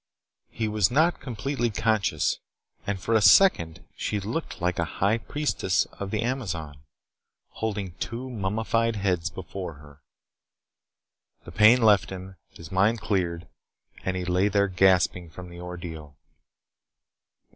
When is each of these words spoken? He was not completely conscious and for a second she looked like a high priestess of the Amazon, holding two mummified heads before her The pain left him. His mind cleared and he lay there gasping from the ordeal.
He 0.49 0.67
was 0.67 0.89
not 0.89 1.19
completely 1.21 1.69
conscious 1.69 2.39
and 2.87 2.99
for 2.99 3.13
a 3.13 3.21
second 3.21 3.85
she 3.95 4.19
looked 4.19 4.59
like 4.59 4.79
a 4.79 4.83
high 4.97 5.19
priestess 5.19 5.85
of 5.99 6.09
the 6.09 6.23
Amazon, 6.23 6.81
holding 7.49 7.91
two 7.99 8.27
mummified 8.27 8.95
heads 8.95 9.29
before 9.29 9.73
her 9.73 10.01
The 11.45 11.51
pain 11.51 11.83
left 11.83 12.09
him. 12.09 12.37
His 12.49 12.71
mind 12.71 12.99
cleared 12.99 13.47
and 14.03 14.17
he 14.17 14.25
lay 14.25 14.47
there 14.47 14.67
gasping 14.67 15.29
from 15.29 15.51
the 15.51 15.59
ordeal. 15.61 16.17